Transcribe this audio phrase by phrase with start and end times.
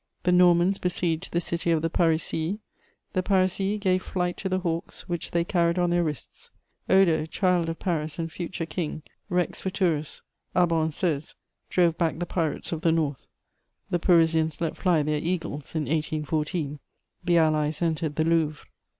[0.23, 2.57] The Normans besieged the city of the Parisii;
[3.13, 6.49] the Parisii gave flight to the hawks which they carried on their wrists;
[6.89, 10.23] Odo, child of Paris and future King, "rex futurus,"
[10.55, 11.35] Abbon says,
[11.69, 13.27] drove back the pirates of the North:
[13.91, 16.79] the Parisians let fly their eagles in 1814;
[17.23, 18.65] the Allies entered the Louvre.